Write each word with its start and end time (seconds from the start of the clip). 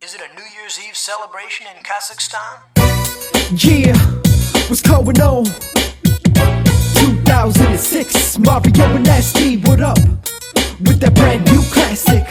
Is 0.00 0.14
it 0.14 0.20
a 0.20 0.28
New 0.36 0.44
Year's 0.54 0.78
Eve 0.78 0.96
celebration 0.96 1.66
in 1.76 1.82
Kazakhstan? 1.82 2.60
Yeah, 3.50 3.96
what's 4.68 4.80
going 4.80 5.20
on? 5.20 5.46
2006, 6.94 8.38
Mario 8.38 8.94
and 8.94 9.04
Nasty, 9.04 9.56
what 9.56 9.80
up? 9.80 9.98
With 10.78 11.00
that 11.00 11.14
brand 11.16 11.44
new 11.46 11.60
classic. 11.72 12.22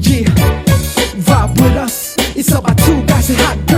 Yeah, 0.00 0.24
vibe 1.20 1.60
with 1.60 1.76
us. 1.76 2.16
It's 2.34 2.50
all 2.50 2.64
about 2.64 2.78
two 2.78 3.04
guys 3.04 3.28
and 3.28 3.38
hot 3.40 3.69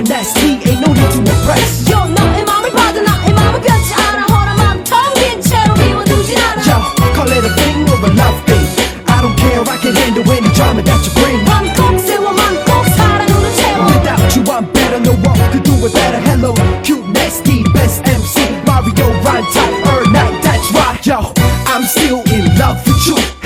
and 0.00 0.08
that's. 0.08 0.32
Ain't 0.40 0.80
no 0.80 0.92
need 0.92 1.10
to 1.12 1.20
impress. 1.20 1.88
Yo, 1.88 1.98
너의 2.08 2.44
맘을 2.44 2.70
받아 2.72 3.00
나의 3.02 3.32
맘은 3.32 3.60
뼈지 3.60 3.94
않아 3.94 4.26
허름함 4.32 4.84
텅빈 4.84 5.40
채로 5.42 5.74
비워두진 5.74 6.38
않아. 6.38 6.62
Yo, 6.64 6.80
call 7.14 7.30
it 7.30 7.44
a 7.44 7.52
thing 7.60 7.84
or 7.92 8.00
a 8.00 8.10
love 8.16 8.40
thing. 8.48 8.66
I 9.06 9.20
don't 9.20 9.36
care, 9.36 9.60
I 9.60 9.76
can 9.76 9.94
handle 9.94 10.24
any 10.32 10.48
drama 10.56 10.82
that 10.82 11.00
you 11.04 11.12
bring. 11.14 11.44
맘꼭 11.44 12.00
세워 12.00 12.32
맘꼭 12.32 12.86
사랑으로 12.96 13.46
채워. 13.56 13.86
Without 13.92 14.36
you, 14.36 14.42
I'm 14.48 14.64
better. 14.72 15.00
No 15.00 15.12
one 15.20 15.38
could 15.52 15.64
do 15.64 15.74
it 15.84 15.92
better. 15.92 16.20
Hello, 16.20 16.54
cute, 16.82 17.06
nasty, 17.12 17.62
best 17.74 18.00
MC 18.08 18.48
Mario 18.64 19.06
Ryan 19.22 19.44
type. 19.52 19.74
Er, 19.84 20.04
that's 20.40 20.72
right. 20.72 21.04
Yo, 21.04 21.32
I'm 21.66 21.84
still 21.84 22.22
in 22.32 22.48
love 22.56 22.80
with 22.86 23.06
you. 23.06 23.39